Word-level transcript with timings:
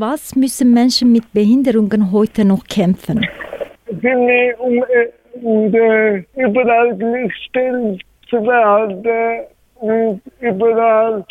Was 0.00 0.36
müssen 0.36 0.72
Menschen 0.72 1.10
mit 1.10 1.32
Behinderungen 1.32 2.12
heute 2.12 2.44
noch 2.44 2.62
kämpfen? 2.62 3.26
Finde, 4.00 4.54
um, 4.58 4.84
um 5.42 5.74
äh, 5.74 6.22
überall 6.36 6.96
gleichgestellt 6.96 8.00
zu 8.30 8.36
werden 8.44 9.46
und 9.74 10.22
überall 10.38 11.24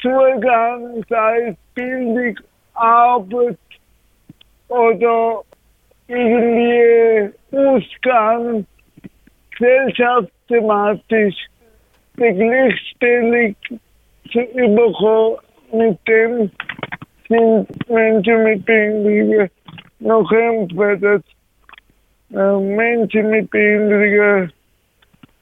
Zugang, 0.00 1.04
sei 1.08 1.48
es 1.48 1.56
Bildung, 1.74 2.38
Arbeit 2.74 3.58
oder 4.68 5.42
irgendwie 6.06 7.32
Ausgang, 7.50 8.64
gesellschaftsthematisch 9.58 11.34
die 12.16 12.32
Gleichstellung 12.32 13.56
zu 14.30 14.40
überkommen, 14.54 15.38
mit 15.72 15.98
dem 16.06 16.50
sind 17.28 17.88
Menschen 17.88 18.44
mit 18.44 18.64
Behinderungen 18.64 19.50
noch 20.00 20.30
dass 20.30 21.22
äh, 22.32 22.60
Menschen 22.60 23.30
mit 23.30 23.50
Behinderungen 23.50 24.52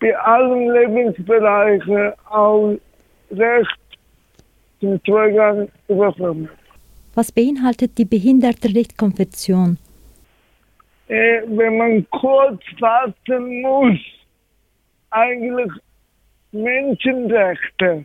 bei 0.01 0.17
allen 0.19 0.73
Lebensbereichen 0.73 2.13
auch 2.31 2.77
Recht 3.31 3.79
zum 4.81 5.03
Zugang 5.05 5.69
bekommen. 5.89 6.49
Was 7.15 7.33
beinhaltet 7.33 7.97
die 7.99 8.05
Behindertenrechtskonvention? 8.05 9.79
Äh, 11.09 11.43
wenn 11.47 11.79
man 11.79 12.07
kurz 12.11 12.63
fassen 12.79 13.63
muss, 13.63 13.99
eigentlich 15.11 15.73
Menschenrechte. 16.53 18.05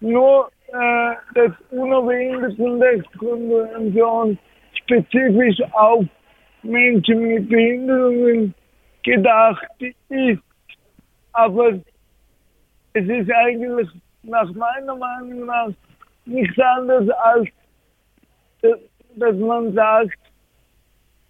Nur 0.00 0.50
äh, 0.72 1.14
das 1.34 1.50
UNO-Behindertenrechtskonvention 1.70 4.38
spezifisch 4.74 5.60
auf 5.72 6.04
Menschen 6.62 7.26
mit 7.26 7.48
Behinderungen 7.48 8.54
gedacht 9.02 9.66
ist. 10.08 10.42
Aber 11.32 11.72
es 12.92 13.08
ist 13.08 13.30
eigentlich 13.30 13.88
nach 14.22 14.52
meiner 14.52 14.96
Meinung 14.96 15.46
nach 15.46 15.70
nichts 16.26 16.58
anderes 16.58 17.08
als, 17.10 17.48
dass 19.16 19.36
man 19.36 19.72
sagt, 19.72 20.18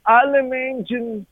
alle 0.04 0.42
Menschen, 0.42 1.26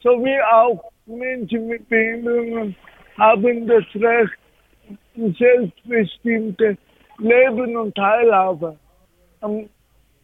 sowie 0.00 0.40
auch 0.52 0.90
Menschen 1.06 1.68
mit 1.68 1.88
Behinderungen, 1.88 2.76
haben 3.18 3.66
das 3.66 3.84
Recht 3.94 4.38
selbstbestimmte 5.38 6.76
Leben 7.18 7.76
und 7.76 7.94
Teilhabe 7.94 8.76
am 9.40 9.68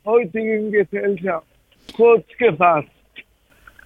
heutigen 0.05 0.73
Gesellschaft. 0.73 1.47
Kurz 1.95 2.27
gefasst. 2.39 2.89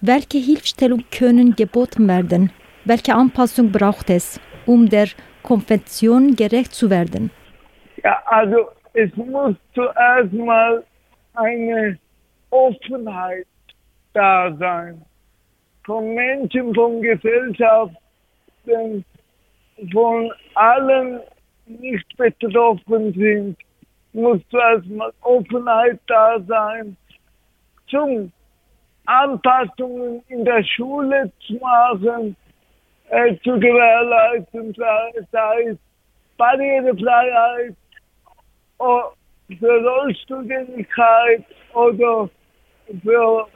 Welche 0.01 0.37
Hilfestellung 0.37 1.03
können 1.11 1.55
geboten 1.55 2.07
werden? 2.07 2.51
Welche 2.85 3.15
Anpassung 3.15 3.71
braucht 3.71 4.09
es, 4.09 4.39
um 4.65 4.89
der 4.89 5.07
Konvention 5.41 6.35
gerecht 6.35 6.73
zu 6.73 6.89
werden? 6.89 7.31
Ja, 8.03 8.21
also 8.25 8.67
es 8.93 9.15
muss 9.15 9.55
zuerst 9.73 10.33
mal 10.33 10.83
eine 11.35 11.97
Offenheit 12.49 13.47
da 14.13 14.53
sein. 14.59 15.01
Von 15.85 16.13
Menschen, 16.13 16.73
von 16.75 17.01
Gesellschaften, 17.01 19.05
von 19.91 20.31
allen 20.55 21.19
nicht 21.65 22.17
betroffen 22.17 23.13
sind, 23.13 23.57
muss 24.13 24.39
zuerst 24.49 24.87
mal 24.87 25.11
Offenheit 25.21 25.99
da 26.07 26.39
sein, 26.47 26.95
zum 27.87 28.31
Anpassungen 29.05 30.23
in 30.27 30.45
der 30.45 30.63
Schule 30.63 31.31
zu 31.45 31.55
machen, 31.55 32.35
äh, 33.09 33.35
zu 33.43 33.59
gewährleisten, 33.59 34.73
sei 35.31 35.63
es 35.67 35.77
Barrierefreiheit, 36.37 37.75
für 39.59 39.85
Rollstuhlgängigkeit 39.85 41.43
oder 41.73 42.29
für 43.01 43.47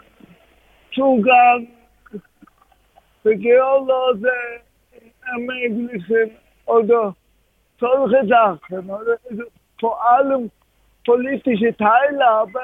Zugang 0.93 1.67
für 3.23 3.35
Gehörlose 3.35 4.31
ermöglichen 5.33 6.31
oder 6.65 7.15
solche 7.79 8.27
Sachen. 8.27 8.89
Oder? 8.89 9.17
Also 9.29 9.43
vor 9.79 10.01
allem 10.11 10.51
politische 11.05 11.75
Teilhabe 11.77 12.59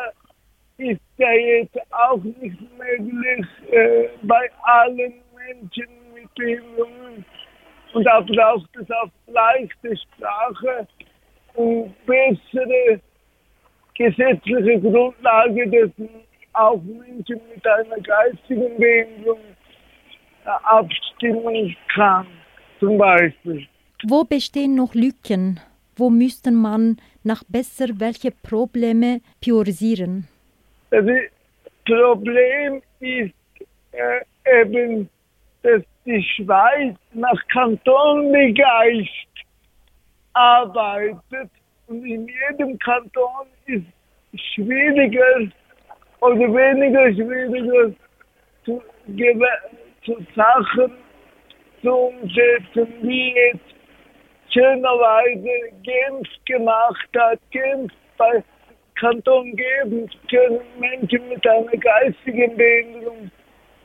ist 0.77 1.01
ja 1.17 1.31
jetzt 1.31 1.77
auch 1.91 2.17
nicht 2.23 2.59
möglich 2.77 3.45
äh, 3.71 4.09
bei 4.23 4.49
allen 4.63 5.13
Menschen 5.35 5.87
mit 6.13 6.33
Behinderungen. 6.35 7.25
Und 7.93 8.03
da 8.05 8.21
braucht 8.21 8.75
es 8.75 8.89
auch 8.91 9.09
leichte 9.27 9.95
Sprache 9.95 10.87
und 11.53 11.93
bessere 12.05 12.99
gesetzliche 13.95 14.81
Grundlage, 14.81 15.69
dass 15.69 16.07
auch 16.53 16.81
Menschen 16.81 17.39
mit 17.53 17.67
einer 17.67 17.99
geistigen 17.99 18.77
Behinderung 18.77 19.39
äh, 20.45 20.49
abstimmen 20.63 21.75
kann, 21.93 22.27
zum 22.79 22.97
Beispiel. 22.97 23.67
Wo 24.05 24.25
bestehen 24.25 24.75
noch 24.75 24.95
Lücken? 24.95 25.61
Wo 25.95 26.09
müsste 26.09 26.51
man 26.51 26.97
nach 27.23 27.43
besser 27.47 27.87
welche 27.99 28.31
Probleme 28.31 29.21
priorisieren? 29.41 30.27
Das 30.89 31.05
Problem 31.85 32.81
ist 32.99 33.33
äh, 33.93 34.61
eben, 34.61 35.09
dass 35.61 35.83
die 36.05 36.21
Schweiz 36.21 36.97
nach 37.13 37.47
Kantongeist 37.47 39.09
arbeitet 40.33 41.49
und 41.87 42.05
in 42.05 42.27
jedem 42.27 42.77
Kanton 42.79 43.47
ist 43.67 43.85
schwieriger 44.53 45.47
oder 46.19 46.53
weniger 46.53 47.09
schwieriger 47.13 47.93
zu, 48.65 48.81
zu 50.03 50.25
Sachen 50.35 50.91
zu 51.81 51.89
umsetzen, 51.89 52.87
wie 53.01 53.33
jetzt 53.33 53.73
schönerweise 54.53 55.73
Genf 55.81 56.27
gemacht 56.45 57.09
hat. 57.17 57.39
Genf 57.51 57.91
bei 58.17 58.43
Kanton 58.99 59.55
Genf 59.55 60.11
können 60.29 60.61
Menschen 60.79 61.27
mit 61.29 61.47
einer 61.47 61.77
geistigen 61.77 62.55
Behinderung 62.55 63.31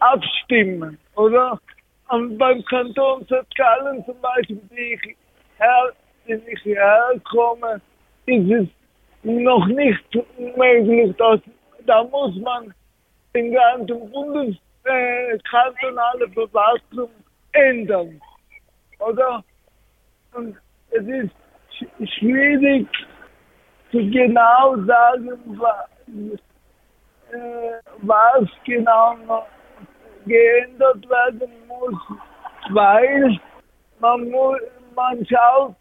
abstimmen, 0.01 0.99
oder? 1.17 1.59
Und 2.11 2.37
beim 2.39 2.63
Kanton 2.65 3.25
St. 3.25 3.57
Gallen 3.57 4.05
zum 4.05 4.21
Beispiel, 4.21 4.61
die 4.71 4.95
ich, 4.95 5.01
her, 5.59 5.93
den 6.27 6.43
ich 6.47 6.65
herkomme, 6.65 7.81
ist 8.27 8.51
es 8.51 8.67
noch 9.23 9.67
nicht 9.67 10.05
möglich, 10.57 11.15
dass 11.17 11.41
da 11.87 12.03
muss 12.05 12.35
man 12.37 12.73
den 13.35 13.53
ganzen 13.53 14.11
bundeskantonale 14.11 16.25
äh, 16.25 16.31
Verfassung 16.33 17.11
ändern. 17.53 18.19
Oder? 19.01 19.45
Es 20.91 21.07
ist 21.07 21.31
sch 21.71 21.85
schwierig 22.19 22.87
zu 23.91 23.99
genau 24.11 24.77
sagen, 24.85 25.39
was, 25.59 25.89
äh, 27.33 27.81
was 28.03 28.47
genau 28.65 29.17
geändert 30.27 31.09
werden 31.09 31.51
muss, 31.67 31.97
weil 32.71 33.41
man, 34.01 34.31
muss, 34.31 34.61
man 34.95 35.25
schaut 35.27 35.75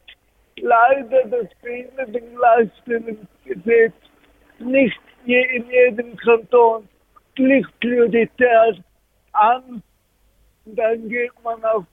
leider 0.62 1.26
das 1.26 1.48
Behindertengleichstellungsgesetz 1.62 3.94
nicht 4.60 5.00
in 5.26 5.70
jedem 5.70 6.16
Kanton 6.18 6.88
gleich 7.36 7.66
prioritär 7.80 8.76
an. 9.34 9.84
Dann 10.66 11.08
geht 11.10 11.32
man 11.44 11.64
auf 11.66 11.86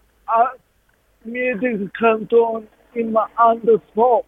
jedem 1.25 1.93
Kanton 1.93 2.67
immer 2.95 3.29
anders 3.37 3.81
fort. 3.95 4.27